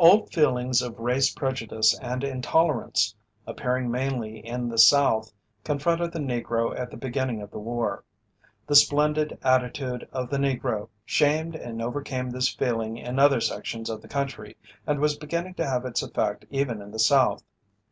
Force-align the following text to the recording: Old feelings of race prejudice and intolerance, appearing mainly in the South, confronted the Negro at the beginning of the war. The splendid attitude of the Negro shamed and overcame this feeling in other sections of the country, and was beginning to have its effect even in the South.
Old 0.00 0.32
feelings 0.32 0.82
of 0.82 0.98
race 0.98 1.30
prejudice 1.32 1.96
and 2.00 2.24
intolerance, 2.24 3.14
appearing 3.46 3.88
mainly 3.88 4.44
in 4.44 4.68
the 4.68 4.78
South, 4.80 5.30
confronted 5.62 6.10
the 6.10 6.18
Negro 6.18 6.76
at 6.76 6.90
the 6.90 6.96
beginning 6.96 7.40
of 7.40 7.52
the 7.52 7.60
war. 7.60 8.02
The 8.66 8.74
splendid 8.74 9.38
attitude 9.44 10.08
of 10.10 10.28
the 10.28 10.38
Negro 10.38 10.88
shamed 11.04 11.54
and 11.54 11.80
overcame 11.80 12.30
this 12.30 12.52
feeling 12.52 12.96
in 12.96 13.20
other 13.20 13.40
sections 13.40 13.88
of 13.88 14.02
the 14.02 14.08
country, 14.08 14.56
and 14.88 14.98
was 14.98 15.16
beginning 15.16 15.54
to 15.54 15.64
have 15.64 15.84
its 15.84 16.02
effect 16.02 16.46
even 16.50 16.82
in 16.82 16.90
the 16.90 16.98
South. 16.98 17.44